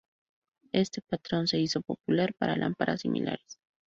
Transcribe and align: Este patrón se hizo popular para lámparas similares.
Este 0.71 1.03
patrón 1.03 1.45
se 1.47 1.59
hizo 1.59 1.83
popular 1.83 2.33
para 2.33 2.55
lámparas 2.57 3.01
similares. 3.01 3.59